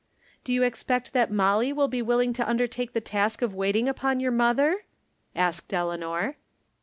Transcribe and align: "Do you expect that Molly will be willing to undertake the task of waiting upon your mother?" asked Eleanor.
"Do 0.43 0.51
you 0.51 0.63
expect 0.63 1.13
that 1.13 1.29
Molly 1.31 1.71
will 1.71 1.87
be 1.87 2.01
willing 2.01 2.33
to 2.33 2.49
undertake 2.49 2.93
the 2.93 3.01
task 3.01 3.43
of 3.43 3.53
waiting 3.53 3.87
upon 3.87 4.19
your 4.19 4.31
mother?" 4.31 4.85
asked 5.35 5.71
Eleanor. 5.75 6.37